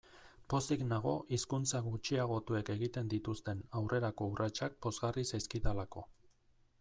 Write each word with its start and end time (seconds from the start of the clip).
Pozik 0.51 0.79
nago 0.91 1.11
hizkuntza 1.35 1.81
gutxiagotuek 1.87 2.71
egiten 2.75 3.11
dituzten 3.13 3.61
aurrerako 3.81 4.31
urratsak 4.33 4.81
pozgarri 4.87 5.25
zaizkidalako. 5.33 6.07